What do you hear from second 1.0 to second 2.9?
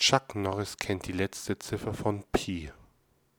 die letzte Ziffer von Pi.